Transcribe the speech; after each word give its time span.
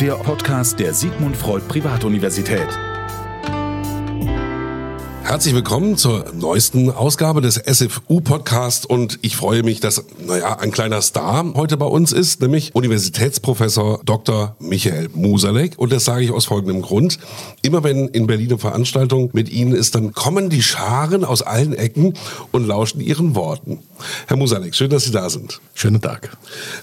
der 0.00 0.14
Podcast 0.14 0.80
der 0.80 0.92
Sigmund 0.92 1.36
Freud 1.36 1.64
Privatuniversität. 1.68 2.93
Herzlich 5.34 5.56
willkommen 5.56 5.96
zur 5.96 6.26
neuesten 6.32 6.90
Ausgabe 6.90 7.40
des 7.40 7.56
SFU 7.56 8.20
Podcast 8.20 8.86
und 8.86 9.18
ich 9.22 9.34
freue 9.34 9.64
mich, 9.64 9.80
dass, 9.80 10.04
naja, 10.24 10.60
ein 10.60 10.70
kleiner 10.70 11.02
Star 11.02 11.44
heute 11.56 11.76
bei 11.76 11.86
uns 11.86 12.12
ist, 12.12 12.40
nämlich 12.40 12.72
Universitätsprofessor 12.72 14.02
Dr. 14.04 14.54
Michael 14.60 15.08
Musalek 15.12 15.76
und 15.76 15.90
das 15.90 16.04
sage 16.04 16.22
ich 16.22 16.30
aus 16.30 16.44
folgendem 16.44 16.82
Grund. 16.82 17.18
Immer 17.62 17.82
wenn 17.82 18.06
in 18.06 18.28
Berlin 18.28 18.50
eine 18.50 18.58
Veranstaltung 18.58 19.30
mit 19.32 19.48
Ihnen 19.48 19.72
ist, 19.72 19.96
dann 19.96 20.12
kommen 20.12 20.50
die 20.50 20.62
Scharen 20.62 21.24
aus 21.24 21.42
allen 21.42 21.74
Ecken 21.74 22.14
und 22.52 22.68
lauschen 22.68 23.00
Ihren 23.00 23.34
Worten. 23.34 23.80
Herr 24.28 24.36
Musalek, 24.36 24.76
schön, 24.76 24.90
dass 24.90 25.02
Sie 25.02 25.10
da 25.10 25.28
sind. 25.30 25.60
Schönen 25.74 26.00
Tag. 26.00 26.36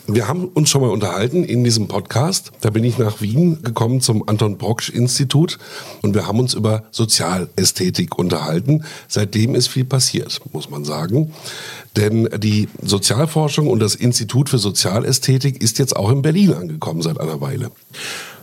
Wir 0.08 0.28
haben 0.28 0.50
uns 0.50 0.70
schon 0.70 0.82
mal 0.82 0.90
unterhalten 0.90 1.46
in 1.46 1.64
diesem 1.64 1.88
Podcast. 1.88 2.52
Da 2.60 2.70
bin 2.70 2.84
ich 2.84 2.98
nach 2.98 3.22
Wien 3.22 3.64
gekommen 3.64 4.02
zum 4.02 4.28
Anton 4.28 4.58
Brocksch 4.58 4.90
Institut 4.90 5.58
und 6.02 6.16
wir 6.16 6.28
haben 6.28 6.40
uns 6.42 6.54
über 6.54 6.84
Sozialästhetik 6.92 8.18
und 8.18 8.41
unterhalten. 8.42 8.84
Seitdem 9.08 9.56
ist 9.56 9.68
viel 9.68 9.86
passiert, 9.86 10.40
muss 10.52 10.70
man 10.70 10.84
sagen. 10.84 11.34
Denn 11.96 12.30
die 12.38 12.70
Sozialforschung 12.82 13.68
und 13.68 13.80
das 13.80 13.96
Institut 13.96 14.50
für 14.50 14.58
Sozialästhetik 14.58 15.62
ist 15.62 15.80
jetzt 15.80 15.96
auch 15.96 16.10
in 16.10 16.22
Berlin 16.22 16.54
angekommen 16.54 17.02
seit 17.02 17.20
einer 17.20 17.42
Weile. 17.42 17.72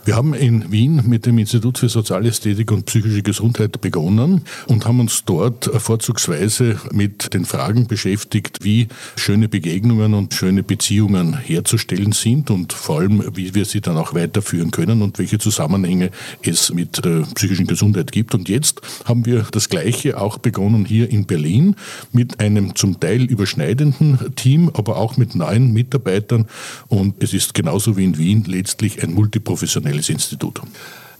Wir 0.05 0.15
haben 0.15 0.33
in 0.33 0.71
Wien 0.71 1.03
mit 1.05 1.25
dem 1.25 1.37
Institut 1.37 1.77
für 1.77 1.89
Sozialästhetik 1.89 2.71
und 2.71 2.85
psychische 2.85 3.21
Gesundheit 3.21 3.79
begonnen 3.81 4.41
und 4.67 4.85
haben 4.85 5.01
uns 5.01 5.23
dort 5.25 5.65
vorzugsweise 5.65 6.79
mit 6.91 7.33
den 7.33 7.45
Fragen 7.45 7.85
beschäftigt, 7.85 8.59
wie 8.63 8.87
schöne 9.15 9.49
Begegnungen 9.49 10.13
und 10.13 10.33
schöne 10.33 10.63
Beziehungen 10.63 11.37
herzustellen 11.37 12.13
sind 12.13 12.49
und 12.49 12.73
vor 12.73 12.99
allem, 12.99 13.23
wie 13.35 13.53
wir 13.53 13.65
sie 13.65 13.81
dann 13.81 13.97
auch 13.97 14.13
weiterführen 14.13 14.71
können 14.71 15.01
und 15.01 15.19
welche 15.19 15.37
Zusammenhänge 15.37 16.11
es 16.41 16.73
mit 16.73 17.03
der 17.03 17.27
psychischen 17.35 17.67
Gesundheit 17.67 18.11
gibt. 18.11 18.33
Und 18.33 18.49
jetzt 18.49 18.81
haben 19.05 19.25
wir 19.25 19.45
das 19.51 19.69
Gleiche 19.69 20.19
auch 20.19 20.37
begonnen 20.39 20.85
hier 20.85 21.09
in 21.09 21.25
Berlin 21.25 21.75
mit 22.11 22.39
einem 22.39 22.75
zum 22.75 22.99
Teil 22.99 23.25
überschneidenden 23.25 24.17
Team, 24.35 24.71
aber 24.73 24.97
auch 24.97 25.17
mit 25.17 25.35
neuen 25.35 25.71
Mitarbeitern. 25.73 26.47
Und 26.87 27.21
es 27.21 27.33
ist 27.33 27.53
genauso 27.53 27.97
wie 27.97 28.05
in 28.05 28.17
Wien 28.17 28.43
letztlich 28.47 29.03
ein 29.03 29.13
multiprofessionelles 29.13 29.98
Institut. 30.07 30.59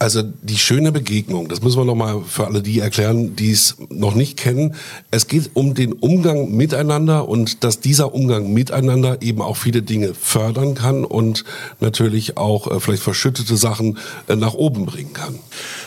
Also 0.00 0.22
die 0.22 0.56
schöne 0.56 0.92
Begegnung, 0.92 1.48
das 1.48 1.60
müssen 1.60 1.76
wir 1.76 1.84
nochmal 1.84 2.22
für 2.26 2.46
alle 2.46 2.62
die 2.62 2.80
erklären, 2.80 3.36
die 3.36 3.50
es 3.50 3.76
noch 3.90 4.14
nicht 4.14 4.38
kennen. 4.38 4.74
Es 5.10 5.26
geht 5.26 5.50
um 5.52 5.74
den 5.74 5.92
Umgang 5.92 6.56
miteinander 6.56 7.28
und 7.28 7.64
dass 7.64 7.80
dieser 7.80 8.14
Umgang 8.14 8.50
miteinander 8.50 9.20
eben 9.20 9.42
auch 9.42 9.58
viele 9.58 9.82
Dinge 9.82 10.14
fördern 10.14 10.74
kann 10.74 11.04
und 11.04 11.44
natürlich 11.80 12.38
auch 12.38 12.70
äh, 12.70 12.80
vielleicht 12.80 13.02
verschüttete 13.02 13.58
Sachen 13.58 13.98
äh, 14.26 14.36
nach 14.36 14.54
oben 14.54 14.86
bringen 14.86 15.12
kann. 15.12 15.38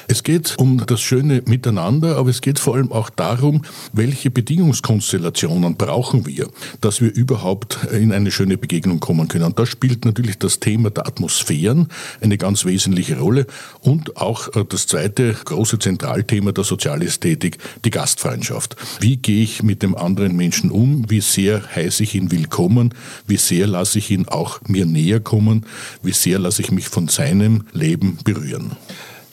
Es 0.08 0.22
geht 0.22 0.60
um 0.60 0.86
das 0.86 1.02
schöne 1.02 1.42
Miteinander, 1.48 2.18
aber 2.18 2.30
es 2.30 2.42
geht 2.42 2.60
vor 2.60 2.76
allem 2.76 2.92
auch 2.92 3.10
darum, 3.10 3.64
welche 3.94 4.30
Bedingungskonstellationen 4.30 5.76
brauchen 5.76 6.28
wir, 6.28 6.50
dass 6.82 7.02
wir 7.02 7.12
überhaupt 7.12 7.80
in 7.92 8.12
eine 8.12 8.30
schöne 8.30 8.60
Begegnung 8.60 9.00
kommen 9.00 9.28
können. 9.28 9.46
Und 9.46 9.58
da 9.58 9.66
spielt 9.66 10.06
natürlich 10.06 10.38
das 10.38 10.60
Thema 10.60 10.92
der 10.92 11.08
Atmosphären 11.08 11.88
eine 12.22 12.38
ganz 12.38 12.64
wesentliche 12.64 13.18
Rolle 13.18 13.48
und 13.82 14.03
und 14.04 14.18
auch 14.18 14.54
äh, 14.56 14.66
das 14.68 14.88
zweite 14.88 15.34
große 15.34 15.80
Zentralthema 15.80 16.52
der 16.52 16.64
Sozialästhetik, 16.64 17.58
die 17.86 17.90
Gastfreundschaft. 17.90 18.76
Wie 19.00 19.18
gehe 19.18 19.44
ich 19.44 19.64
mit 19.64 19.82
dem 19.82 19.96
anderen 19.96 20.36
Menschen 20.36 20.72
um? 20.72 21.10
Wie 21.10 21.22
sehr 21.22 21.64
heiße 21.76 22.04
ich 22.04 22.16
ihn 22.16 22.32
willkommen? 22.32 22.94
Wie 23.28 23.38
sehr 23.38 23.68
lasse 23.68 24.00
ich 24.00 24.12
ihn 24.12 24.28
auch 24.28 24.60
mir 24.68 24.86
näher 24.86 25.20
kommen? 25.20 25.66
Wie 26.02 26.12
sehr 26.12 26.40
lasse 26.40 26.62
ich 26.62 26.72
mich 26.72 26.90
von 26.90 27.08
seinem 27.08 27.66
Leben 27.72 28.18
berühren? 28.24 28.74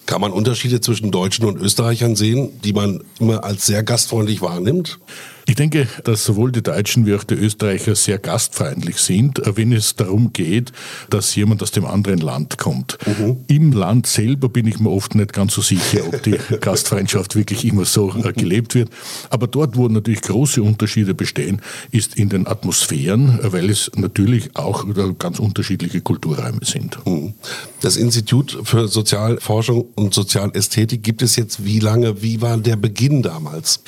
Kann 0.07 0.21
man 0.21 0.33
Unterschiede 0.33 0.81
zwischen 0.81 1.11
Deutschen 1.11 1.45
und 1.45 1.61
Österreichern 1.61 2.17
sehen, 2.17 2.51
die 2.65 2.73
man 2.73 3.03
immer 3.19 3.45
als 3.45 3.67
sehr 3.67 3.83
gastfreundlich 3.83 4.41
wahrnimmt? 4.41 4.99
Ich 5.47 5.55
denke, 5.55 5.89
dass 6.05 6.25
sowohl 6.25 6.53
die 6.53 6.63
Deutschen 6.63 7.07
wie 7.07 7.15
auch 7.15 7.25
die 7.25 7.35
Österreicher 7.35 7.95
sehr 7.95 8.19
gastfreundlich 8.19 8.97
sind, 8.99 9.41
wenn 9.45 9.73
es 9.73 9.97
darum 9.97 10.33
geht, 10.33 10.73
dass 11.09 11.35
jemand 11.35 11.63
aus 11.63 11.71
dem 11.71 11.85
anderen 11.85 12.21
Land 12.21 12.59
kommt. 12.59 12.99
Mhm. 13.07 13.39
Im 13.49 13.73
Land 13.73 14.07
selber 14.07 14.49
bin 14.49 14.67
ich 14.67 14.79
mir 14.79 14.91
oft 14.91 15.15
nicht 15.15 15.33
ganz 15.33 15.55
so 15.55 15.63
sicher, 15.63 16.07
ob 16.07 16.23
die 16.23 16.39
Gastfreundschaft 16.61 17.37
wirklich 17.37 17.65
immer 17.65 17.85
so 17.85 18.15
äh, 18.15 18.33
gelebt 18.33 18.75
wird. 18.75 18.91
Aber 19.31 19.47
dort, 19.47 19.77
wo 19.77 19.89
natürlich 19.89 20.23
große 20.23 20.63
Unterschiede 20.63 21.15
bestehen, 21.15 21.61
ist 21.91 22.17
in 22.17 22.29
den 22.29 22.47
Atmosphären, 22.47 23.39
weil 23.43 23.71
es 23.71 23.91
natürlich 23.97 24.57
auch 24.57 24.87
ganz 25.19 25.39
unterschiedliche 25.39 26.01
Kulturräume 26.01 26.61
sind. 26.63 26.99
Mhm. 27.07 27.35
Das 27.81 27.97
Institut 27.97 28.59
für 28.65 28.89
Sozialforschung 28.89 29.87
und 29.95 30.15
Sozialästhetik 30.15 31.03
gibt 31.03 31.23
es 31.23 31.37
jetzt 31.37 31.65
wie 31.65 31.81
lange? 31.81 32.23
Wie 32.23 32.41
war 32.41 32.57
der 32.59 32.77
Beginn 32.77 33.23
damals? 33.23 33.81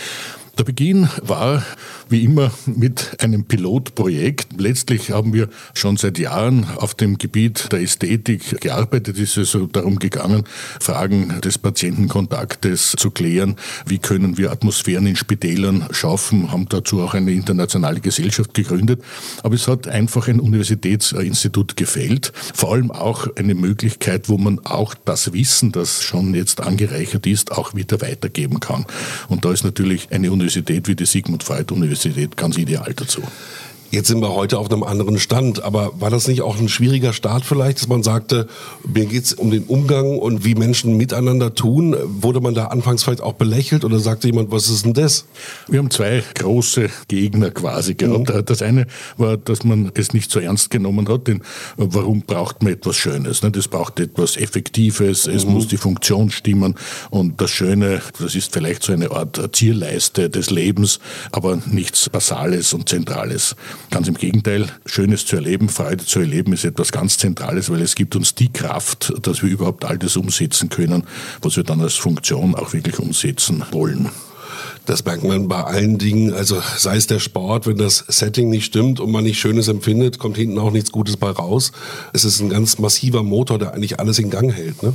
Der 0.58 0.64
Beginn 0.64 1.08
war 1.22 1.64
wie 2.10 2.24
immer 2.24 2.50
mit 2.66 3.16
einem 3.22 3.44
Pilotprojekt. 3.44 4.60
Letztlich 4.60 5.10
haben 5.10 5.32
wir 5.32 5.48
schon 5.72 5.96
seit 5.96 6.18
Jahren 6.18 6.66
auf 6.76 6.94
dem 6.94 7.16
Gebiet 7.16 7.72
der 7.72 7.80
Ästhetik 7.80 8.60
gearbeitet. 8.60 9.16
Es 9.16 9.38
ist 9.38 9.54
also 9.54 9.66
darum 9.66 9.98
gegangen, 9.98 10.44
Fragen 10.78 11.40
des 11.40 11.56
Patientenkontaktes 11.56 12.96
zu 12.98 13.10
klären. 13.10 13.56
Wie 13.86 13.98
können 13.98 14.36
wir 14.36 14.52
Atmosphären 14.52 15.06
in 15.06 15.16
Spitälern 15.16 15.86
schaffen? 15.90 16.52
Haben 16.52 16.68
dazu 16.68 17.00
auch 17.00 17.14
eine 17.14 17.32
internationale 17.32 18.00
Gesellschaft 18.00 18.52
gegründet. 18.52 19.02
Aber 19.42 19.54
es 19.54 19.66
hat 19.68 19.88
einfach 19.88 20.28
ein 20.28 20.38
Universitätsinstitut 20.38 21.78
gefällt. 21.78 22.30
Vor 22.52 22.74
allem 22.74 22.90
auch 22.90 23.26
eine 23.36 23.54
Möglichkeit, 23.54 24.28
wo 24.28 24.36
man 24.36 24.58
auch 24.66 24.94
das 25.06 25.32
Wissen, 25.32 25.72
das 25.72 26.02
schon 26.02 26.34
jetzt 26.34 26.60
angereichert 26.60 27.26
ist, 27.26 27.52
auch 27.52 27.74
wieder 27.74 28.02
weitergeben 28.02 28.60
kann. 28.60 28.84
Und 29.28 29.46
da 29.46 29.52
ist 29.52 29.64
natürlich 29.64 30.08
eine 30.10 30.30
Universität 30.30 30.41
wie 30.88 30.94
die 30.94 31.06
Sigmund 31.06 31.42
Freud 31.42 31.72
Universität 31.72 31.72
Universität 31.72 32.36
ganz 32.36 32.56
ideal 32.56 32.92
dazu. 32.94 33.22
Jetzt 33.92 34.08
sind 34.08 34.22
wir 34.22 34.32
heute 34.32 34.58
auf 34.58 34.70
einem 34.70 34.84
anderen 34.84 35.18
Stand, 35.18 35.62
aber 35.64 35.92
war 36.00 36.08
das 36.08 36.26
nicht 36.26 36.40
auch 36.40 36.58
ein 36.58 36.70
schwieriger 36.70 37.12
Start 37.12 37.44
vielleicht, 37.44 37.78
dass 37.78 37.88
man 37.88 38.02
sagte, 38.02 38.48
mir 38.90 39.04
geht 39.04 39.24
es 39.24 39.34
um 39.34 39.50
den 39.50 39.64
Umgang 39.64 40.16
und 40.18 40.46
wie 40.46 40.54
Menschen 40.54 40.96
miteinander 40.96 41.54
tun? 41.54 41.94
Wurde 42.02 42.40
man 42.40 42.54
da 42.54 42.68
anfangs 42.68 43.04
vielleicht 43.04 43.20
auch 43.20 43.34
belächelt 43.34 43.84
oder 43.84 44.00
sagte 44.00 44.28
jemand, 44.28 44.50
was 44.50 44.70
ist 44.70 44.86
denn 44.86 44.94
das? 44.94 45.26
Wir 45.68 45.78
haben 45.78 45.90
zwei 45.90 46.24
große 46.36 46.88
Gegner 47.08 47.50
quasi 47.50 47.92
gehabt. 47.92 48.34
Mhm. 48.34 48.46
Das 48.46 48.62
eine 48.62 48.86
war, 49.18 49.36
dass 49.36 49.62
man 49.62 49.92
es 49.92 50.14
nicht 50.14 50.30
so 50.30 50.40
ernst 50.40 50.70
genommen 50.70 51.06
hat, 51.10 51.28
denn 51.28 51.42
warum 51.76 52.22
braucht 52.22 52.62
man 52.62 52.72
etwas 52.72 52.96
Schönes? 52.96 53.42
Es 53.42 53.68
braucht 53.68 54.00
etwas 54.00 54.38
Effektives, 54.38 55.26
es 55.26 55.44
mhm. 55.44 55.52
muss 55.52 55.68
die 55.68 55.76
Funktion 55.76 56.30
stimmen 56.30 56.76
und 57.10 57.38
das 57.42 57.50
Schöne, 57.50 58.00
das 58.18 58.34
ist 58.36 58.54
vielleicht 58.54 58.84
so 58.84 58.94
eine 58.94 59.10
Art 59.10 59.38
Zierleiste 59.52 60.30
des 60.30 60.48
Lebens, 60.48 60.98
aber 61.30 61.58
nichts 61.66 62.08
Basales 62.08 62.72
und 62.72 62.88
Zentrales. 62.88 63.54
Ganz 63.90 64.08
im 64.08 64.14
Gegenteil, 64.14 64.66
Schönes 64.86 65.26
zu 65.26 65.36
erleben, 65.36 65.68
Freude 65.68 66.04
zu 66.04 66.20
erleben 66.20 66.52
ist 66.52 66.64
etwas 66.64 66.92
ganz 66.92 67.18
Zentrales, 67.18 67.70
weil 67.70 67.82
es 67.82 67.94
gibt 67.94 68.16
uns 68.16 68.34
die 68.34 68.52
Kraft, 68.52 69.12
dass 69.22 69.42
wir 69.42 69.50
überhaupt 69.50 69.84
all 69.84 69.98
das 69.98 70.16
umsetzen 70.16 70.68
können, 70.68 71.04
was 71.42 71.56
wir 71.56 71.64
dann 71.64 71.80
als 71.80 71.94
Funktion 71.94 72.54
auch 72.54 72.72
wirklich 72.72 72.98
umsetzen 72.98 73.64
wollen. 73.70 74.10
Das 74.86 75.04
merkt 75.04 75.22
man 75.22 75.46
bei 75.46 75.62
allen 75.62 75.98
Dingen, 75.98 76.34
also 76.34 76.60
sei 76.76 76.96
es 76.96 77.06
der 77.06 77.20
Sport, 77.20 77.68
wenn 77.68 77.76
das 77.76 78.04
Setting 78.08 78.50
nicht 78.50 78.64
stimmt 78.64 78.98
und 78.98 79.12
man 79.12 79.22
nicht 79.22 79.38
Schönes 79.38 79.68
empfindet, 79.68 80.18
kommt 80.18 80.36
hinten 80.36 80.58
auch 80.58 80.72
nichts 80.72 80.90
Gutes 80.90 81.16
bei 81.16 81.30
raus. 81.30 81.70
Es 82.12 82.24
ist 82.24 82.40
ein 82.40 82.50
ganz 82.50 82.78
massiver 82.78 83.22
Motor, 83.22 83.60
der 83.60 83.74
eigentlich 83.74 84.00
alles 84.00 84.18
in 84.18 84.28
Gang 84.30 84.52
hält. 84.52 84.82
Ne? 84.82 84.92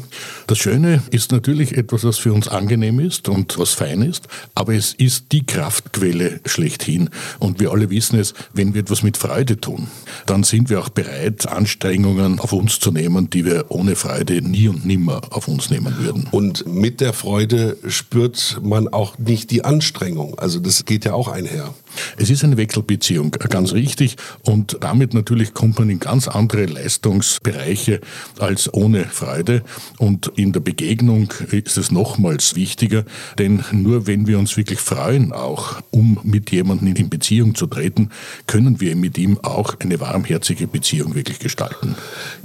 Das 0.47 0.57
Schöne 0.57 1.03
ist 1.11 1.31
natürlich 1.31 1.77
etwas, 1.77 2.03
was 2.03 2.17
für 2.17 2.33
uns 2.33 2.49
angenehm 2.49 2.99
ist 2.99 3.29
und 3.29 3.57
was 3.57 3.73
fein 3.73 4.01
ist, 4.01 4.27
aber 4.55 4.73
es 4.73 4.93
ist 4.93 5.31
die 5.31 5.45
Kraftquelle 5.45 6.41
schlechthin. 6.45 7.09
Und 7.39 7.61
wir 7.61 7.71
alle 7.71 7.89
wissen 7.89 8.19
es, 8.19 8.33
wenn 8.53 8.73
wir 8.73 8.81
etwas 8.81 9.03
mit 9.03 9.15
Freude 9.15 9.57
tun, 9.57 9.87
dann 10.25 10.43
sind 10.43 10.69
wir 10.69 10.81
auch 10.81 10.89
bereit, 10.89 11.47
Anstrengungen 11.47 12.39
auf 12.39 12.51
uns 12.51 12.81
zu 12.81 12.91
nehmen, 12.91 13.29
die 13.29 13.45
wir 13.45 13.65
ohne 13.69 13.95
Freude 13.95 14.41
nie 14.41 14.67
und 14.67 14.85
nimmer 14.85 15.21
auf 15.29 15.47
uns 15.47 15.69
nehmen 15.69 15.95
würden. 15.97 16.27
Und 16.31 16.67
mit 16.67 16.99
der 16.99 17.13
Freude 17.13 17.77
spürt 17.87 18.59
man 18.61 18.89
auch 18.89 19.17
nicht 19.17 19.49
die 19.49 19.63
Anstrengungen 19.63 19.76
Anstrengung. 19.77 20.39
Also 20.39 20.59
das 20.59 20.85
geht 20.85 21.05
ja 21.05 21.13
auch 21.13 21.27
einher. 21.27 21.71
Es 22.17 22.31
ist 22.31 22.43
eine 22.43 22.57
Wechselbeziehung, 22.57 23.29
ganz 23.29 23.73
richtig. 23.73 24.15
Und 24.43 24.77
damit 24.81 25.13
natürlich 25.13 25.53
kommt 25.53 25.77
man 25.77 25.91
in 25.91 25.99
ganz 25.99 26.27
andere 26.27 26.65
Leistungsbereiche 26.65 28.01
als 28.39 28.73
ohne 28.73 29.05
Freude. 29.05 29.61
Und 29.99 30.31
in 30.35 30.51
der 30.51 30.61
Begegnung 30.61 31.31
ist 31.51 31.77
es 31.77 31.91
nochmals 31.91 32.55
wichtiger, 32.55 33.05
denn 33.37 33.63
nur 33.71 34.07
wenn 34.07 34.25
wir 34.25 34.39
uns 34.39 34.57
wirklich 34.57 34.79
freuen, 34.79 35.31
auch 35.31 35.79
um 35.91 36.19
mit 36.23 36.51
jemandem 36.51 36.95
in 36.95 37.09
Beziehung 37.09 37.53
zu 37.53 37.67
treten, 37.67 38.09
können 38.47 38.81
wir 38.81 38.95
mit 38.95 39.15
ihm 39.19 39.37
auch 39.43 39.75
eine 39.79 39.99
warmherzige 39.99 40.65
Beziehung 40.65 41.13
wirklich 41.13 41.37
gestalten. 41.37 41.95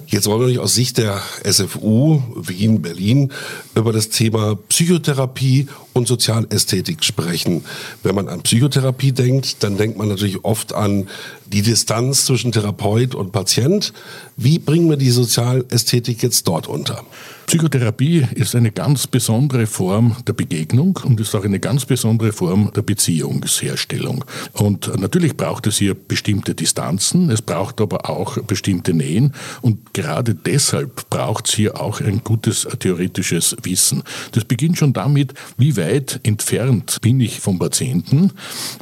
Jetzt 0.07 0.27
wollen 0.27 0.41
wir 0.41 0.49
nicht 0.49 0.59
aus 0.59 0.75
Sicht 0.75 0.99
der 0.99 1.23
SFU 1.51 2.21
Wien, 2.37 2.83
Berlin 2.83 3.33
über 3.75 3.95
das 3.95 4.11
Thema 4.11 4.57
Psychotherapie 4.69 5.69
und 5.95 6.07
Sozialästhetik 6.07 7.03
sprechen. 7.03 7.22
Wenn 8.03 8.15
man 8.15 8.29
an 8.29 8.43
Psychotherapie 8.43 9.13
denkt, 9.13 9.63
dann 9.63 9.77
denkt 9.77 9.99
man 9.99 10.09
natürlich 10.09 10.45
oft 10.45 10.73
an 10.73 11.09
die 11.47 11.63
Distanz 11.63 12.27
zwischen 12.27 12.53
Therapeut 12.53 13.15
und 13.15 13.33
Patient. 13.33 13.93
Wie 14.37 14.59
bringen 14.59 14.89
wir 14.91 14.97
die 14.97 15.11
Sozialästhetik 15.11 16.23
jetzt 16.23 16.47
dort 16.49 16.67
unter? 16.69 17.05
Psychotherapie 17.53 18.27
ist 18.35 18.57
eine 18.57 18.73
ganz 18.73 19.07
besondere 19.07 19.67
Form 19.67 20.17
der 20.27 20.33
Begegnung 20.33 20.99
und 21.05 21.21
ist 21.21 21.35
auch 21.35 21.45
eine 21.45 21.61
ganz 21.61 21.85
besondere 21.85 22.33
Form 22.33 22.73
der 22.75 22.81
Beziehungsherstellung. 22.81 24.25
Und 24.55 24.99
natürlich 24.99 25.37
braucht 25.37 25.67
es 25.67 25.77
hier 25.77 25.95
bestimmte 25.95 26.55
Distanzen, 26.55 27.29
es 27.29 27.43
braucht 27.43 27.83
aber 27.83 28.09
auch 28.09 28.39
bestimmte 28.39 28.95
Nähen 28.95 29.35
und 29.61 29.93
gerade 29.93 30.35
deshalb 30.35 31.11
braucht 31.11 31.47
es 31.47 31.55
hier 31.55 31.79
auch 31.79 32.01
ein 32.01 32.25
gutes 32.25 32.67
theoretisches 32.79 33.55
Wissen. 33.63 34.03
Das 34.31 34.47
beginnt 34.47 34.79
schon 34.79 34.95
damit, 34.95 35.35
wie 35.59 35.77
weit 35.77 36.21
entfernt 36.23 37.03
bin 37.03 37.21
ich 37.21 37.41
vom 37.41 37.59
Patienten, 37.59 38.33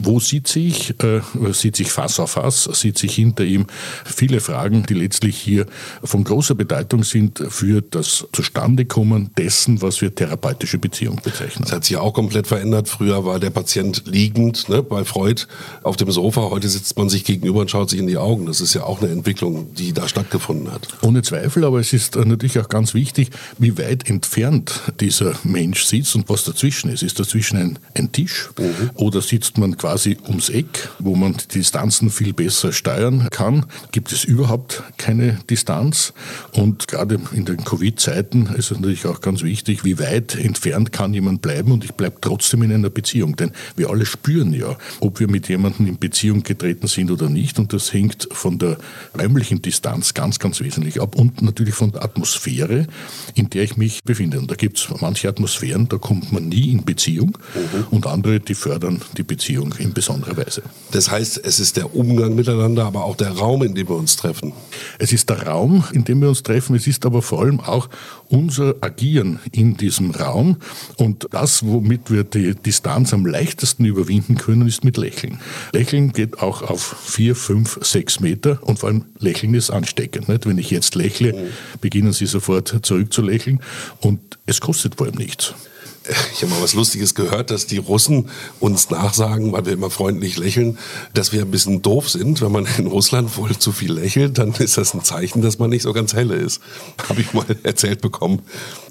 wo 0.00 0.20
sitze 0.20 0.61
ich, 0.61 0.94
äh, 1.02 1.23
sitze 1.50 1.82
ich 1.82 1.90
Fass 1.90 2.20
auf 2.20 2.31
Fass, 2.31 2.69
sitze 2.73 3.06
ich 3.06 3.16
hinter 3.16 3.43
ihm. 3.43 3.66
Viele 4.05 4.38
Fragen, 4.38 4.84
die 4.84 4.94
letztlich 4.94 5.37
hier 5.37 5.66
von 6.05 6.23
großer 6.23 6.55
Bedeutung 6.55 7.02
sind 7.02 7.43
für 7.49 7.82
das 7.82 8.28
Zustandekommen 8.60 9.30
dessen, 9.38 9.80
was 9.80 10.02
wir 10.02 10.14
therapeutische 10.14 10.76
Beziehung 10.76 11.18
bezeichnen. 11.22 11.62
Das 11.62 11.72
hat 11.72 11.84
sich 11.86 11.96
auch 11.96 12.12
komplett 12.12 12.46
verändert. 12.46 12.88
Früher 12.88 13.24
war 13.24 13.40
der 13.40 13.48
Patient 13.48 14.02
liegend 14.04 14.68
ne, 14.68 14.82
bei 14.82 15.04
Freud 15.04 15.44
auf 15.82 15.96
dem 15.96 16.10
Sofa. 16.10 16.50
Heute 16.50 16.68
sitzt 16.68 16.98
man 16.98 17.08
sich 17.08 17.24
gegenüber 17.24 17.60
und 17.60 17.70
schaut 17.70 17.88
sich 17.88 17.98
in 17.98 18.06
die 18.06 18.18
Augen. 18.18 18.44
Das 18.44 18.60
ist 18.60 18.74
ja 18.74 18.82
auch 18.82 19.00
eine 19.00 19.10
Entwicklung, 19.10 19.74
die 19.74 19.94
da 19.94 20.08
stattgefunden 20.08 20.70
hat. 20.70 20.88
Ohne 21.00 21.22
Zweifel, 21.22 21.64
aber 21.64 21.80
es 21.80 21.94
ist 21.94 22.16
natürlich 22.16 22.58
auch 22.58 22.68
ganz 22.68 22.92
wichtig, 22.92 23.30
wie 23.58 23.78
weit 23.78 24.08
entfernt 24.10 24.82
dieser 25.00 25.34
Mensch 25.42 25.84
sitzt 25.84 26.14
und 26.14 26.28
was 26.28 26.44
dazwischen 26.44 26.90
ist. 26.90 27.02
Ist 27.02 27.18
dazwischen 27.18 27.56
ein, 27.56 27.78
ein 27.96 28.12
Tisch 28.12 28.50
mhm. 28.58 28.90
oder 28.94 29.22
sitzt 29.22 29.56
man 29.56 29.78
quasi 29.78 30.18
ums 30.26 30.50
Eck, 30.50 30.90
wo 30.98 31.16
man 31.16 31.34
die 31.54 31.58
Distanzen 31.60 32.10
viel 32.10 32.34
besser 32.34 32.72
steuern 32.74 33.28
kann? 33.30 33.64
Gibt 33.90 34.12
es 34.12 34.24
überhaupt 34.24 34.82
keine 34.98 35.38
Distanz? 35.48 36.12
Und 36.52 36.88
gerade 36.88 37.18
in 37.32 37.46
den 37.46 37.64
Covid-Zeiten 37.64 38.39
ist 38.46 38.70
es 38.70 38.78
natürlich 38.78 39.06
auch 39.06 39.20
ganz 39.20 39.42
wichtig, 39.42 39.84
wie 39.84 39.98
weit 39.98 40.37
entfernt 40.37 40.92
kann 40.92 41.14
jemand 41.14 41.42
bleiben 41.42 41.72
und 41.72 41.84
ich 41.84 41.92
bleibe 41.92 42.16
trotzdem 42.20 42.62
in 42.62 42.72
einer 42.72 42.90
Beziehung. 42.90 43.37
Denn 43.37 43.52
wir 43.76 43.90
alle 43.90 44.06
spüren 44.06 44.52
ja, 44.52 44.76
ob 45.00 45.20
wir 45.20 45.28
mit 45.28 45.48
jemandem 45.48 45.87
in 45.87 45.98
Beziehung 45.98 46.42
getreten 46.42 46.87
sind 46.87 47.10
oder 47.10 47.28
nicht. 47.28 47.58
Und 47.58 47.72
das 47.72 47.92
hängt 47.92 48.28
von 48.32 48.58
der 48.58 48.78
räumlichen 49.19 49.62
Distanz 49.62 50.14
ganz, 50.14 50.38
ganz 50.38 50.60
wesentlich 50.60 51.00
ab 51.00 51.14
und 51.14 51.42
natürlich 51.42 51.75
von 51.75 51.92
der 51.92 52.04
Atmosphäre, 52.04 52.87
in 53.34 53.50
der 53.50 53.64
ich 53.64 53.76
mich 53.76 54.02
befinde. 54.04 54.38
Und 54.38 54.50
da 54.50 54.54
gibt 54.54 54.78
es 54.78 54.88
manche 55.00 55.28
Atmosphären, 55.28 55.88
da 55.88 55.98
kommt 55.98 56.32
man 56.32 56.48
nie 56.48 56.70
in 56.70 56.84
Beziehung 56.84 57.38
mhm. 57.54 57.87
und 57.90 58.06
andere, 58.06 58.40
die 58.40 58.54
fördern 58.54 59.00
die 59.16 59.22
Beziehung 59.22 59.75
in 59.78 59.92
besonderer 59.92 60.37
Weise. 60.37 60.62
Das 60.92 61.10
heißt, 61.10 61.40
es 61.44 61.60
ist 61.60 61.76
der 61.76 61.94
Umgang 61.94 62.34
miteinander, 62.34 62.84
aber 62.84 63.04
auch 63.04 63.16
der 63.16 63.31
Raum, 63.31 63.62
in 63.62 63.75
dem 63.75 63.88
wir 63.88 63.96
uns 63.96 64.16
treffen. 64.16 64.52
Es 64.98 65.12
ist 65.12 65.28
der 65.31 65.46
Raum, 65.46 65.84
in 65.92 66.04
dem 66.04 66.20
wir 66.20 66.28
uns 66.28 66.42
treffen. 66.42 66.76
Es 66.76 66.87
ist 66.87 67.06
aber 67.06 67.22
vor 67.22 67.40
allem 67.42 67.60
auch 67.60 67.88
unser 68.30 68.76
Agieren 68.80 69.40
in 69.52 69.76
diesem 69.76 70.12
Raum. 70.12 70.56
Und 70.96 71.26
das, 71.30 71.66
womit 71.66 72.10
wir 72.10 72.24
die 72.24 72.54
Distanz 72.54 73.12
am 73.12 73.26
leichtesten 73.26 73.84
überwinden 73.84 74.36
können, 74.36 74.66
ist 74.66 74.84
mit 74.84 74.96
Lächeln. 74.96 75.40
Lächeln 75.72 76.12
geht 76.12 76.40
auch 76.40 76.62
auf 76.62 76.96
vier, 77.04 77.36
fünf, 77.36 77.78
sechs 77.82 78.20
Meter 78.20 78.58
und 78.62 78.78
vor 78.78 78.88
allem 78.88 79.04
Lächeln 79.18 79.54
ist 79.54 79.70
ansteckend. 79.70 80.28
Nicht? 80.28 80.46
Wenn 80.46 80.58
ich 80.58 80.70
jetzt 80.70 80.94
lächle, 80.94 81.48
beginnen 81.80 82.12
Sie 82.12 82.26
sofort 82.26 82.74
zurückzulächeln 82.82 83.60
und 84.00 84.20
es 84.46 84.60
kostet 84.60 84.96
vor 84.96 85.06
allem 85.06 85.16
nichts 85.16 85.54
ich 86.32 86.43
habe 86.43 86.52
mal 86.52 86.62
was 86.62 86.75
Lustiges 86.75 87.14
gehört, 87.14 87.50
dass 87.50 87.67
die 87.67 87.76
Russen 87.76 88.31
uns 88.58 88.91
nachsagen, 88.91 89.52
weil 89.52 89.67
wir 89.67 89.75
immer 89.75 89.91
freundlich 89.91 90.38
lächeln, 90.38 90.79
dass 91.12 91.32
wir 91.32 91.43
ein 91.43 91.50
bisschen 91.50 91.82
doof 91.82 92.08
sind. 92.08 92.41
Wenn 92.41 92.52
man 92.52 92.67
in 92.79 92.87
Russland 92.87 93.37
wohl 93.37 93.56
zu 93.56 93.73
viel 93.73 93.93
lächelt, 93.93 94.38
dann 94.38 94.52
ist 94.55 94.79
das 94.79 94.94
ein 94.94 95.05
Zeichen, 95.05 95.43
dass 95.43 95.58
man 95.58 95.70
nicht 95.70 95.82
so 95.82 95.93
ganz 95.93 96.14
helle 96.14 96.37
ist. 96.37 96.62
Habe 97.08 97.20
ich 97.20 97.35
mal 97.35 97.44
erzählt 97.64 98.00
bekommen. 98.00 98.41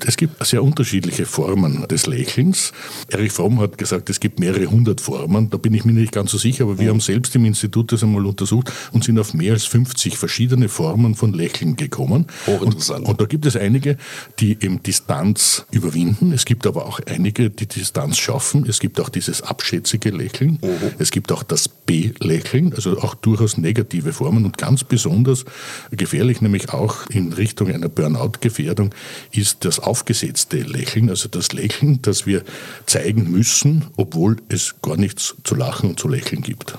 Es 0.06 0.18
gibt 0.18 0.46
sehr 0.46 0.64
unterschiedliche 0.64 1.26
Formen 1.26 1.88
des 1.88 2.06
Lächelns. 2.06 2.74
Erich 3.10 3.32
Fromm 3.32 3.60
hat 3.60 3.78
gesagt, 3.78 4.10
es 4.10 4.20
gibt 4.20 4.40
mehrere 4.40 4.68
hundert 4.68 5.02
Formen. 5.02 5.50
Da 5.50 5.58
bin 5.58 5.74
ich 5.74 5.86
mir 5.86 5.94
nicht 5.94 6.12
ganz 6.12 6.32
so 6.32 6.38
sicher, 6.38 6.66
aber 6.66 6.78
wir 6.78 6.86
mhm. 6.86 6.90
haben 6.90 7.00
selbst 7.00 7.36
im 7.36 7.46
Institut 7.46 7.92
das 7.92 8.04
einmal 8.04 8.26
untersucht 8.26 8.72
und 8.92 9.04
sind 9.04 9.18
auf 9.18 9.34
mehr 9.34 9.54
als 9.54 9.66
50 9.66 10.18
verschiedene 10.18 10.70
Formen 10.70 11.16
von 11.16 11.34
Lächeln 11.34 11.76
gekommen. 11.76 12.28
Hochinteressant. 12.46 13.06
Und, 13.06 13.12
und 13.12 13.22
da 13.22 13.26
gibt 13.26 13.46
es 13.48 13.56
einige, 13.56 13.98
die 14.40 14.52
eben 14.52 14.84
Distanz 14.84 15.66
überwinden. 15.72 16.32
Es 16.32 16.46
gibt 16.46 16.68
aber 16.68 16.86
auch 16.86 16.99
einige, 17.08 17.50
die 17.50 17.68
Distanz 17.68 18.18
schaffen. 18.18 18.66
Es 18.68 18.80
gibt 18.80 19.00
auch 19.00 19.10
dieses 19.10 19.42
abschätzige 19.42 20.10
Lächeln. 20.10 20.60
Mhm. 20.62 20.92
Es 21.00 21.12
gibt 21.12 21.32
auch 21.32 21.44
das 21.44 21.68
B-Lächeln, 21.68 22.74
also 22.74 23.00
auch 23.00 23.16
durchaus 23.16 23.58
negative 23.58 24.14
Formen. 24.14 24.46
Und 24.46 24.58
ganz 24.58 24.84
besonders 24.84 25.46
gefährlich, 25.92 26.42
nämlich 26.42 26.70
auch 26.74 27.08
in 27.10 27.34
Richtung 27.34 27.70
einer 27.70 27.90
Burnout-Gefährdung, 27.90 28.94
ist 29.32 29.66
das 29.66 29.80
aufgesetzte 29.80 30.58
Lächeln, 30.58 31.10
also 31.10 31.30
das 31.30 31.54
Lächeln, 31.54 32.02
das 32.02 32.26
wir 32.26 32.44
zeigen 32.86 33.32
müssen, 33.32 33.86
obwohl 33.98 34.38
es 34.50 34.76
gar 34.82 34.98
nichts 34.98 35.36
zu 35.44 35.56
lachen 35.56 35.90
und 35.92 36.00
zu 36.00 36.08
lächeln 36.08 36.42
gibt. 36.42 36.76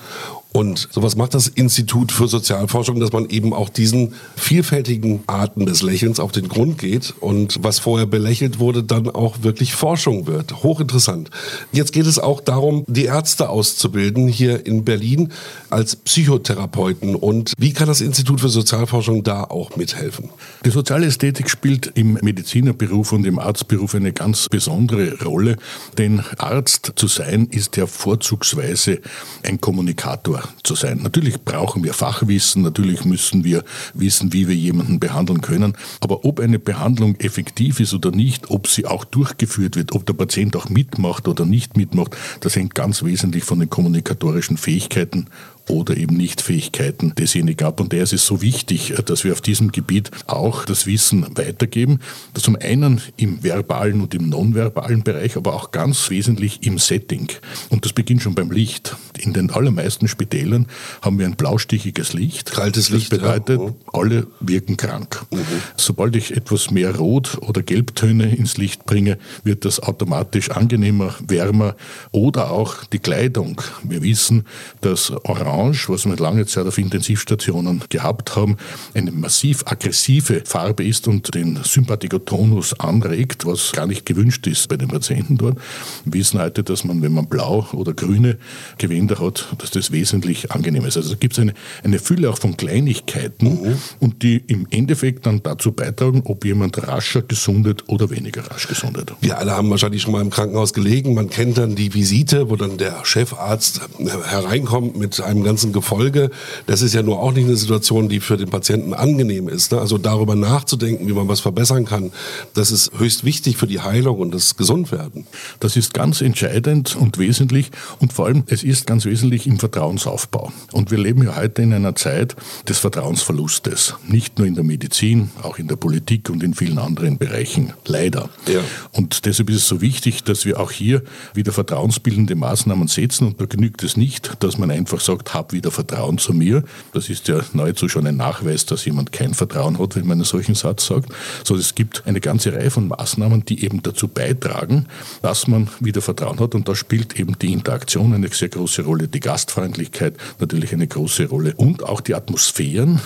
Und 0.52 0.88
sowas 0.90 1.14
macht 1.14 1.34
das 1.34 1.46
Institut 1.46 2.10
für 2.10 2.26
Sozialforschung, 2.26 2.98
dass 2.98 3.12
man 3.12 3.28
eben 3.28 3.52
auch 3.52 3.68
diesen 3.68 4.14
vielfältigen 4.36 5.22
Arten 5.28 5.64
des 5.64 5.82
Lächelns 5.82 6.18
auf 6.18 6.32
den 6.32 6.48
Grund 6.48 6.76
geht 6.78 7.14
und 7.20 7.62
was 7.62 7.78
vorher 7.78 8.06
belächelt 8.06 8.58
wurde, 8.58 8.82
dann 8.82 9.08
auch 9.08 9.42
wirklich 9.42 9.74
Forschung 9.74 10.26
wird. 10.26 10.64
Hochinteressant. 10.64 11.30
Jetzt 11.70 11.92
geht 11.92 12.06
es 12.06 12.18
auch 12.18 12.40
darum, 12.40 12.84
die 12.88 13.04
Ärzte 13.04 13.48
auszubilden 13.48 14.26
hier 14.26 14.66
in 14.66 14.84
Berlin 14.84 15.32
als 15.70 15.94
Psychotherapeuten. 15.94 17.14
Und 17.14 17.52
wie 17.56 17.72
kann 17.72 17.86
das 17.86 18.00
Institut 18.00 18.40
für 18.40 18.48
Sozialforschung 18.48 19.22
da 19.22 19.44
auch 19.44 19.76
mithelfen? 19.76 20.30
Die 20.64 20.70
Sozialästhetik 20.70 21.48
spielt 21.48 21.92
im 21.94 22.14
Medizinerberuf 22.22 23.12
und 23.12 23.24
im 23.24 23.38
Arztberuf 23.38 23.94
eine 23.94 24.12
ganz 24.12 24.48
besondere 24.48 25.22
Rolle, 25.22 25.58
denn 25.96 26.24
Arzt 26.38 26.92
zu 26.96 27.06
sein 27.06 27.46
ist 27.46 27.76
ja 27.76 27.86
vorzugsweise 27.86 28.98
ein 29.44 29.60
Kommunikator 29.60 30.39
zu 30.62 30.74
sein. 30.74 31.00
Natürlich 31.02 31.42
brauchen 31.42 31.84
wir 31.84 31.94
Fachwissen, 31.94 32.62
natürlich 32.62 33.04
müssen 33.04 33.44
wir 33.44 33.64
wissen, 33.94 34.32
wie 34.32 34.48
wir 34.48 34.54
jemanden 34.54 35.00
behandeln 35.00 35.40
können, 35.40 35.76
aber 36.00 36.24
ob 36.24 36.40
eine 36.40 36.58
Behandlung 36.58 37.16
effektiv 37.16 37.80
ist 37.80 37.94
oder 37.94 38.10
nicht, 38.10 38.50
ob 38.50 38.68
sie 38.68 38.86
auch 38.86 39.04
durchgeführt 39.04 39.76
wird, 39.76 39.92
ob 39.92 40.06
der 40.06 40.14
Patient 40.14 40.56
auch 40.56 40.68
mitmacht 40.68 41.28
oder 41.28 41.44
nicht 41.46 41.76
mitmacht, 41.76 42.16
das 42.40 42.56
hängt 42.56 42.74
ganz 42.74 43.02
wesentlich 43.02 43.44
von 43.44 43.60
den 43.60 43.70
kommunikatorischen 43.70 44.56
Fähigkeiten 44.56 45.26
oder 45.68 45.96
eben 45.96 46.16
Nichtfähigkeiten 46.16 47.14
desjenigen 47.14 47.66
ab. 47.66 47.80
Und 47.80 47.92
daher 47.92 48.04
ist 48.04 48.12
es 48.12 48.26
so 48.26 48.42
wichtig, 48.42 48.94
dass 49.06 49.24
wir 49.24 49.32
auf 49.32 49.40
diesem 49.40 49.72
Gebiet 49.72 50.10
auch 50.26 50.64
das 50.64 50.86
Wissen 50.86 51.26
weitergeben. 51.36 52.00
Zum 52.34 52.56
einen 52.56 53.00
im 53.16 53.42
verbalen 53.42 54.00
und 54.00 54.14
im 54.14 54.28
nonverbalen 54.28 55.02
Bereich, 55.02 55.36
aber 55.36 55.54
auch 55.54 55.70
ganz 55.70 56.10
wesentlich 56.10 56.64
im 56.66 56.78
Setting. 56.78 57.28
Und 57.68 57.84
das 57.84 57.92
beginnt 57.92 58.22
schon 58.22 58.34
beim 58.34 58.50
Licht. 58.50 58.96
In 59.18 59.32
den 59.32 59.50
allermeisten 59.50 60.08
Spitälern 60.08 60.66
haben 61.02 61.18
wir 61.18 61.26
ein 61.26 61.36
blaustichiges 61.36 62.12
Licht. 62.12 62.52
Kaltes 62.52 62.90
Licht. 62.90 63.12
Das 63.12 63.18
bedeutet, 63.18 63.60
ja. 63.60 63.74
alle 63.92 64.26
wirken 64.40 64.76
krank. 64.76 65.24
Mhm. 65.30 65.38
Sobald 65.76 66.16
ich 66.16 66.36
etwas 66.36 66.70
mehr 66.70 66.96
Rot- 66.96 67.38
oder 67.40 67.62
Gelbtöne 67.62 68.34
ins 68.34 68.56
Licht 68.56 68.86
bringe, 68.86 69.18
wird 69.44 69.64
das 69.64 69.80
automatisch 69.80 70.50
angenehmer, 70.50 71.14
wärmer 71.26 71.76
oder 72.10 72.50
auch 72.50 72.84
die 72.84 72.98
Kleidung. 72.98 73.60
Wir 73.82 74.02
wissen, 74.02 74.46
dass 74.80 75.10
Orange 75.10 75.49
Orange, 75.50 75.88
was 75.88 76.06
wir 76.06 76.16
lange 76.16 76.46
Zeit 76.46 76.66
auf 76.66 76.78
Intensivstationen 76.78 77.82
gehabt 77.88 78.36
haben, 78.36 78.56
eine 78.94 79.10
massiv 79.10 79.62
aggressive 79.66 80.42
Farbe 80.44 80.84
ist 80.84 81.08
und 81.08 81.34
den 81.34 81.60
Sympathikotonus 81.62 82.78
anregt, 82.78 83.46
was 83.46 83.72
gar 83.72 83.86
nicht 83.86 84.06
gewünscht 84.06 84.46
ist 84.46 84.68
bei 84.68 84.76
den 84.76 84.88
Patienten 84.88 85.36
dort. 85.36 85.58
Wir 86.04 86.20
wissen 86.20 86.40
heute, 86.40 86.62
dass 86.62 86.84
man, 86.84 87.02
wenn 87.02 87.12
man 87.12 87.26
blau 87.26 87.66
oder 87.72 87.92
grüne 87.92 88.38
Gewänder 88.78 89.18
hat, 89.18 89.48
dass 89.58 89.70
das 89.70 89.90
wesentlich 89.90 90.50
angenehmer 90.50 90.88
ist. 90.88 90.96
Also 90.96 91.16
gibt 91.16 91.34
es 91.34 91.38
eine, 91.38 91.54
eine 91.82 91.98
Fülle 91.98 92.30
auch 92.30 92.38
von 92.38 92.56
Kleinigkeiten 92.56 93.46
mhm. 93.46 93.78
und 93.98 94.22
die 94.22 94.42
im 94.46 94.66
Endeffekt 94.70 95.26
dann 95.26 95.42
dazu 95.42 95.72
beitragen, 95.72 96.22
ob 96.24 96.44
jemand 96.44 96.86
rascher 96.86 97.22
gesundet 97.22 97.84
oder 97.88 98.10
weniger 98.10 98.50
rasch 98.50 98.68
gesundet. 98.68 99.12
Wir 99.20 99.38
alle 99.38 99.52
haben 99.52 99.70
wahrscheinlich 99.70 100.02
schon 100.02 100.12
mal 100.12 100.22
im 100.22 100.30
Krankenhaus 100.30 100.72
gelegen. 100.72 101.14
Man 101.14 101.30
kennt 101.30 101.58
dann 101.58 101.74
die 101.74 101.92
Visite, 101.94 102.50
wo 102.50 102.56
dann 102.56 102.78
der 102.78 103.04
Chefarzt 103.04 103.80
hereinkommt 103.98 104.96
mit 104.96 105.20
einem 105.20 105.39
ganzen 105.44 105.72
Gefolge, 105.72 106.30
das 106.66 106.82
ist 106.82 106.94
ja 106.94 107.02
nur 107.02 107.20
auch 107.20 107.32
nicht 107.32 107.46
eine 107.46 107.56
Situation, 107.56 108.08
die 108.08 108.20
für 108.20 108.36
den 108.36 108.48
Patienten 108.48 108.94
angenehm 108.94 109.48
ist. 109.48 109.72
Ne? 109.72 109.80
Also 109.80 109.98
darüber 109.98 110.34
nachzudenken, 110.34 111.08
wie 111.08 111.12
man 111.12 111.28
was 111.28 111.40
verbessern 111.40 111.84
kann, 111.84 112.12
das 112.54 112.70
ist 112.70 112.92
höchst 112.98 113.24
wichtig 113.24 113.56
für 113.56 113.66
die 113.66 113.80
Heilung 113.80 114.18
und 114.18 114.32
das 114.32 114.56
Gesundwerden. 114.56 115.26
Das 115.60 115.76
ist 115.76 115.94
ganz 115.94 116.20
entscheidend 116.20 116.96
und 116.96 117.18
wesentlich 117.18 117.70
und 117.98 118.12
vor 118.12 118.26
allem, 118.26 118.44
es 118.46 118.62
ist 118.62 118.86
ganz 118.86 119.04
wesentlich 119.04 119.46
im 119.46 119.58
Vertrauensaufbau. 119.58 120.52
Und 120.72 120.90
wir 120.90 120.98
leben 120.98 121.22
ja 121.22 121.36
heute 121.36 121.62
in 121.62 121.72
einer 121.72 121.94
Zeit 121.94 122.36
des 122.68 122.78
Vertrauensverlustes. 122.78 123.94
Nicht 124.06 124.38
nur 124.38 124.46
in 124.46 124.54
der 124.54 124.64
Medizin, 124.64 125.30
auch 125.42 125.58
in 125.58 125.68
der 125.68 125.76
Politik 125.76 126.30
und 126.30 126.42
in 126.42 126.54
vielen 126.54 126.78
anderen 126.78 127.18
Bereichen. 127.18 127.72
Leider. 127.86 128.28
Ja. 128.46 128.60
Und 128.92 129.26
deshalb 129.26 129.50
ist 129.50 129.56
es 129.56 129.68
so 129.68 129.80
wichtig, 129.80 130.24
dass 130.24 130.44
wir 130.44 130.60
auch 130.60 130.70
hier 130.70 131.02
wieder 131.34 131.52
vertrauensbildende 131.52 132.34
Maßnahmen 132.34 132.88
setzen 132.88 133.26
und 133.28 133.40
da 133.40 133.46
genügt 133.46 133.82
es 133.82 133.96
nicht, 133.96 134.42
dass 134.42 134.58
man 134.58 134.70
einfach 134.70 135.00
sagt, 135.00 135.29
hab 135.34 135.52
wieder 135.52 135.70
Vertrauen 135.70 136.18
zu 136.18 136.32
mir. 136.32 136.62
Das 136.92 137.08
ist 137.08 137.28
ja 137.28 137.40
nahezu 137.52 137.88
schon 137.88 138.06
ein 138.06 138.16
Nachweis, 138.16 138.66
dass 138.66 138.84
jemand 138.84 139.12
kein 139.12 139.34
Vertrauen 139.34 139.78
hat, 139.78 139.96
wenn 139.96 140.06
man 140.06 140.18
einen 140.18 140.24
solchen 140.24 140.54
Satz 140.54 140.86
sagt. 140.86 141.12
So, 141.44 141.56
es 141.56 141.74
gibt 141.74 142.06
eine 142.06 142.20
ganze 142.20 142.52
Reihe 142.52 142.70
von 142.70 142.88
Maßnahmen, 142.88 143.44
die 143.44 143.64
eben 143.64 143.82
dazu 143.82 144.08
beitragen, 144.08 144.86
dass 145.22 145.46
man 145.46 145.68
wieder 145.80 146.02
Vertrauen 146.02 146.40
hat. 146.40 146.54
Und 146.54 146.68
da 146.68 146.74
spielt 146.74 147.18
eben 147.18 147.38
die 147.38 147.52
Interaktion 147.52 148.14
eine 148.14 148.28
sehr 148.28 148.48
große 148.48 148.82
Rolle, 148.82 149.08
die 149.08 149.20
Gastfreundlichkeit 149.20 150.16
natürlich 150.38 150.72
eine 150.72 150.86
große 150.86 151.28
Rolle 151.28 151.54
und 151.56 151.82
auch 151.82 152.00
die 152.00 152.14
Atmosphären, 152.14 153.00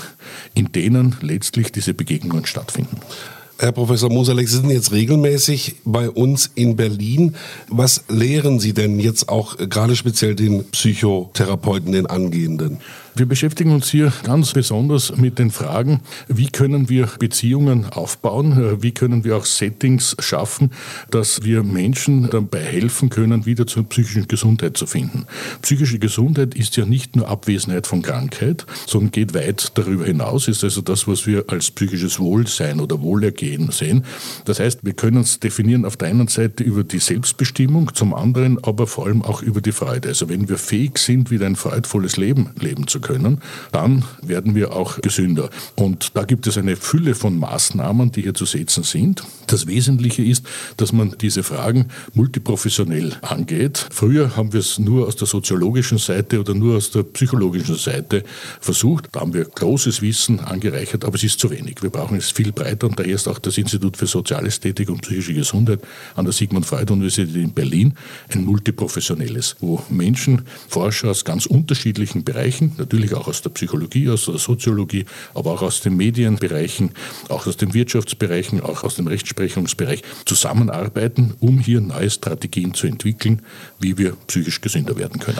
in 0.55 0.73
denen 0.73 1.17
letztlich 1.21 1.73
diese 1.73 1.95
Begegnungen 1.95 2.47
stattfinden. 2.47 2.99
Herr 3.65 3.73
Professor 3.73 4.13
Mosalek, 4.13 4.47
Sie 4.47 4.59
sind 4.59 4.69
jetzt 4.69 4.93
regelmäßig 4.93 5.77
bei 5.87 6.11
uns 6.11 6.51
in 6.55 6.77
Berlin. 6.77 7.35
Was 7.69 8.05
lehren 8.11 8.61
Sie 8.61 8.75
denn 8.75 9.01
jetzt 9.01 9.31
auch 9.31 9.57
gerade 9.57 9.97
speziell 9.97 10.35
den 10.35 10.65
Psychotherapeuten, 10.71 11.93
den 11.93 12.05
Angehenden? 12.05 12.81
Wir 13.17 13.27
beschäftigen 13.27 13.71
uns 13.71 13.91
hier 13.91 14.13
ganz 14.25 14.53
besonders 14.55 15.17
mit 15.17 15.39
den 15.39 15.53
Fragen, 15.53 16.01
wie 16.27 16.49
können 16.49 16.89
wir 16.89 17.09
Beziehungen 17.21 17.87
aufbauen, 17.87 18.83
wie 18.83 18.91
können 18.91 19.23
wir 19.23 19.37
auch 19.37 19.45
Settings 19.45 20.17
schaffen, 20.19 20.73
dass 21.13 21.45
wir 21.45 21.63
Menschen 21.63 22.29
dabei 22.29 22.59
helfen 22.59 23.11
können, 23.11 23.47
wieder 23.47 23.69
zur 23.69 23.85
psychischen 23.85 24.27
Gesundheit 24.27 24.77
zu 24.77 24.87
finden. 24.87 25.27
Psychische 25.63 26.01
Gesundheit 26.01 26.57
ist 26.57 26.77
ja 26.77 26.87
nicht 26.87 27.15
nur 27.15 27.29
Abwesenheit 27.29 27.87
von 27.87 28.03
Krankheit, 28.03 28.67
sondern 28.85 29.13
geht 29.13 29.33
weit 29.33 29.71
darüber 29.77 30.07
hinaus, 30.07 30.49
ist 30.49 30.65
also 30.65 30.81
das, 30.81 31.07
was 31.07 31.25
wir 31.25 31.45
als 31.47 31.71
psychisches 31.71 32.19
Wohlsein 32.19 32.81
oder 32.81 33.01
Wohlergehen 33.01 33.54
sehen. 33.71 34.05
Das 34.45 34.61
heißt, 34.61 34.81
wir 34.83 34.93
können 34.93 35.19
uns 35.19 35.41
definieren 35.41 35.85
auf 35.85 35.97
der 35.97 36.09
einen 36.09 36.29
Seite 36.29 36.65
über 36.65 36.85
die 36.85 36.99
Selbstbestimmung, 36.99 37.95
zum 37.95 38.15
anderen 38.15 38.63
aber 38.63 38.87
vor 38.87 39.07
allem 39.07 39.23
auch 39.23 39.43
über 39.43 39.61
die 39.61 39.73
Freude. 39.73 40.09
Also 40.09 40.29
wenn 40.29 40.49
wir 40.49 40.59
fähig 40.59 40.99
sind, 40.99 41.31
wieder 41.31 41.47
ein 41.47 41.57
freudvolles 41.57 42.17
Leben 42.17 42.51
leben 42.59 42.87
zu 42.87 43.01
können, 43.01 43.41
dann 43.73 44.05
werden 44.23 44.55
wir 44.55 44.75
auch 44.75 45.01
gesünder. 45.01 45.51
Und 45.77 46.17
da 46.17 46.25
gibt 46.25 46.47
es 46.47 46.59
eine 46.59 46.77
Fülle 46.77 47.15
von 47.15 47.39
Maßnahmen, 47.39 48.13
die 48.13 48.23
hier 48.23 48.35
zu 48.35 48.45
setzen 48.45 48.83
sind. 48.83 49.25
Das 49.47 49.67
Wesentliche 49.67 50.23
ist, 50.23 50.47
dass 50.77 50.93
man 50.93 51.15
diese 51.21 51.43
Fragen 51.43 51.89
multiprofessionell 52.15 53.17
angeht. 53.23 53.87
Früher 53.91 54.37
haben 54.37 54.53
wir 54.53 54.61
es 54.61 54.79
nur 54.79 55.07
aus 55.07 55.17
der 55.17 55.27
soziologischen 55.27 55.99
Seite 55.99 56.41
oder 56.41 56.55
nur 56.55 56.77
aus 56.77 56.91
der 56.91 57.03
psychologischen 57.03 57.77
Seite 57.77 58.25
versucht. 58.61 59.09
Da 59.13 59.21
haben 59.21 59.35
wir 59.35 59.45
großes 59.45 60.03
Wissen 60.03 60.41
angereichert, 60.41 61.05
aber 61.05 61.17
es 61.17 61.25
ist 61.25 61.41
zu 61.41 61.51
wenig. 61.51 61.83
Wir 61.83 61.91
brauchen 61.91 62.17
es 62.17 62.31
viel 62.31 62.53
breiter 62.53 62.87
und 62.87 62.99
daher 62.99 63.15
ist 63.15 63.29
auch 63.29 63.34
das 63.39 63.59
Institut 63.59 63.97
für 63.97 64.07
Sozialästhetik 64.07 64.89
und 64.89 65.03
psychische 65.03 65.35
Gesundheit 65.35 65.81
an 66.15 66.25
der 66.25 66.33
Sigmund 66.33 66.67
Freud 66.67 66.93
Universität 66.93 67.35
in 67.35 67.53
Berlin 67.53 67.95
ein 68.29 68.45
multiprofessionelles, 68.45 69.57
wo 69.61 69.83
Menschen, 69.89 70.43
Forscher 70.69 71.11
aus 71.11 71.25
ganz 71.25 71.47
unterschiedlichen 71.47 72.25
Bereichen, 72.25 72.73
natürlich 72.79 73.15
auch 73.15 73.29
aus 73.29 73.43
der 73.43 73.51
Psychologie, 73.51 74.09
aus 74.09 74.27
der 74.27 74.39
Soziologie, 74.39 75.05
aber 75.35 75.53
auch 75.53 75.63
aus 75.63 75.81
den 75.81 75.97
Medienbereichen, 75.97 76.91
auch 77.29 77.47
aus 77.47 77.57
den 77.57 77.75
Wirtschaftsbereichen, 77.75 78.61
auch 78.61 78.85
aus 78.85 78.97
dem 78.97 79.07
Rechtsprechungsbereich 79.07 80.03
zusammenarbeiten, 80.25 81.35
um 81.41 81.59
hier 81.59 81.81
neue 81.81 82.11
Strategien 82.11 82.75
zu 82.75 82.87
entwickeln, 82.87 83.43
wie 83.79 83.99
wir 83.99 84.17
psychisch 84.27 84.61
gesünder 84.61 84.97
werden 84.97 85.21
können. 85.21 85.39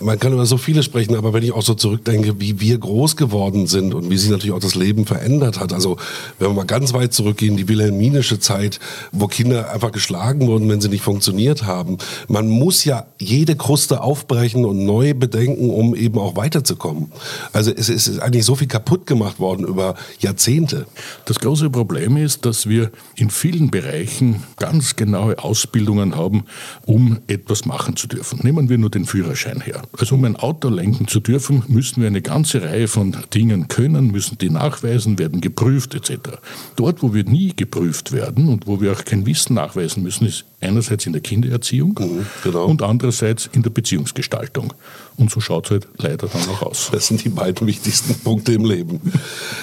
Man 0.00 0.18
kann 0.18 0.32
über 0.32 0.46
so 0.46 0.56
viele 0.56 0.82
sprechen, 0.82 1.14
aber 1.14 1.32
wenn 1.32 1.42
ich 1.42 1.52
auch 1.52 1.62
so 1.62 1.74
zurückdenke, 1.74 2.40
wie 2.40 2.60
wir 2.60 2.78
groß 2.78 3.16
geworden 3.16 3.66
sind 3.66 3.94
und 3.94 4.10
wie 4.10 4.16
sich 4.16 4.30
natürlich 4.30 4.52
auch 4.52 4.60
das 4.60 4.74
Leben 4.74 5.06
verändert 5.06 5.60
hat. 5.60 5.72
Also 5.72 5.96
wenn 6.38 6.48
wir 6.48 6.54
mal 6.54 6.66
ganz 6.66 6.92
weit 6.92 7.12
zurückgehen, 7.30 7.56
die 7.56 7.68
wilhelminische 7.68 8.40
Zeit, 8.40 8.80
wo 9.12 9.28
Kinder 9.28 9.72
einfach 9.72 9.92
geschlagen 9.92 10.46
wurden, 10.48 10.68
wenn 10.68 10.80
sie 10.80 10.88
nicht 10.88 11.04
funktioniert 11.04 11.64
haben. 11.64 11.98
Man 12.28 12.48
muss 12.48 12.84
ja 12.84 13.06
jede 13.18 13.54
Kruste 13.54 14.02
aufbrechen 14.02 14.64
und 14.64 14.84
neu 14.84 15.14
bedenken, 15.14 15.70
um 15.70 15.94
eben 15.94 16.18
auch 16.18 16.36
weiterzukommen. 16.36 17.12
Also 17.52 17.70
es 17.70 17.88
ist 17.88 18.18
eigentlich 18.18 18.44
so 18.44 18.56
viel 18.56 18.66
kaputt 18.66 19.06
gemacht 19.06 19.38
worden 19.38 19.64
über 19.64 19.94
Jahrzehnte. 20.18 20.86
Das 21.24 21.38
große 21.38 21.70
Problem 21.70 22.16
ist, 22.16 22.44
dass 22.44 22.68
wir 22.68 22.90
in 23.14 23.30
vielen 23.30 23.70
Bereichen 23.70 24.42
ganz 24.56 24.96
genaue 24.96 25.38
Ausbildungen 25.38 26.16
haben, 26.16 26.44
um 26.84 27.20
etwas 27.28 27.64
machen 27.64 27.96
zu 27.96 28.08
dürfen. 28.08 28.40
Nehmen 28.42 28.68
wir 28.68 28.78
nur 28.78 28.90
den 28.90 29.04
Führerschein 29.04 29.60
her. 29.60 29.82
Also 29.96 30.16
um 30.16 30.24
ein 30.24 30.36
Auto 30.36 30.68
lenken 30.68 31.06
zu 31.06 31.20
dürfen, 31.20 31.62
müssen 31.68 32.00
wir 32.00 32.08
eine 32.08 32.22
ganze 32.22 32.62
Reihe 32.62 32.88
von 32.88 33.16
Dingen 33.32 33.68
können, 33.68 34.10
müssen 34.10 34.38
die 34.38 34.50
nachweisen, 34.50 35.18
werden 35.18 35.40
geprüft 35.40 35.94
etc. 35.94 36.38
Dort, 36.76 37.02
wo 37.02 37.14
wir 37.14 37.19
nie 37.24 37.54
geprüft 37.54 38.12
werden 38.12 38.48
und 38.48 38.66
wo 38.66 38.80
wir 38.80 38.92
auch 38.92 39.04
kein 39.04 39.26
Wissen 39.26 39.54
nachweisen 39.54 40.02
müssen, 40.02 40.26
ist 40.26 40.44
einerseits 40.60 41.06
in 41.06 41.12
der 41.12 41.22
Kindererziehung 41.22 41.96
mhm, 41.98 42.26
genau. 42.42 42.66
und 42.66 42.82
andererseits 42.82 43.48
in 43.52 43.62
der 43.62 43.70
Beziehungsgestaltung. 43.70 44.72
Und 45.16 45.30
so 45.30 45.40
schaut 45.40 45.66
es 45.66 45.70
halt 45.70 45.88
leider 45.98 46.28
dann 46.28 46.48
auch 46.48 46.62
aus. 46.62 46.88
Das 46.92 47.06
sind 47.06 47.22
die 47.24 47.28
beiden 47.28 47.66
wichtigsten 47.66 48.14
Punkte 48.24 48.52
im 48.52 48.64
Leben. 48.64 49.00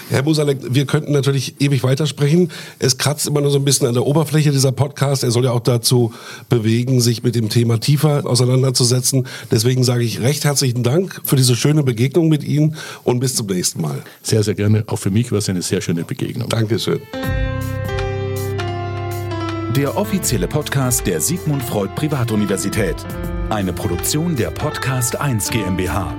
Herr 0.10 0.22
Busalek, 0.22 0.60
wir 0.70 0.86
könnten 0.86 1.12
natürlich 1.12 1.60
ewig 1.60 1.84
weitersprechen. 1.84 2.52
Es 2.78 2.98
kratzt 2.98 3.28
immer 3.28 3.42
nur 3.42 3.50
so 3.50 3.58
ein 3.58 3.66
bisschen 3.66 3.88
an 3.88 3.96
der 3.96 4.06
Oberfläche 4.06 4.52
dieser 4.52 4.72
Podcast. 4.72 5.24
Er 5.24 5.32
soll 5.32 5.46
ja 5.46 5.52
auch 5.52 5.62
dazu 5.62 6.14
bewegen, 6.48 7.02
sich 7.02 7.24
mit 7.24 7.34
dem 7.34 7.50
Thema 7.50 7.80
tiefer 7.80 8.26
auseinanderzusetzen. 8.26 9.28
Deswegen 9.50 9.84
sage 9.84 10.04
ich 10.04 10.22
recht 10.22 10.46
herzlichen 10.46 10.84
Dank 10.84 11.22
für 11.24 11.36
diese 11.36 11.56
schöne 11.56 11.84
Begegnung 11.84 12.30
mit 12.30 12.44
Ihnen 12.44 12.76
und 13.04 13.20
bis 13.20 13.36
zum 13.36 13.48
nächsten 13.48 13.82
Mal. 13.82 14.04
Sehr, 14.22 14.44
sehr 14.44 14.54
gerne. 14.54 14.84
Auch 14.86 14.98
für 14.98 15.10
mich 15.10 15.32
war 15.32 15.40
es 15.40 15.50
eine 15.50 15.64
sehr 15.64 15.82
schöne 15.82 16.04
Begegnung. 16.04 16.50
Dankeschön. 16.50 17.02
Der 19.78 19.96
offizielle 19.96 20.48
Podcast 20.48 21.06
der 21.06 21.22
Sigmund 21.22 21.62
Freud 21.62 21.94
Privatuniversität. 21.94 22.96
Eine 23.52 23.72
Produktion 23.72 24.36
der 24.36 24.50
Podcast 24.50 25.16
1 25.22 25.52
GmbH. 25.52 26.16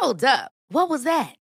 Hold 0.00 0.24
up. 0.24 0.50
What 0.70 0.88
was 0.88 1.04
that? 1.04 1.43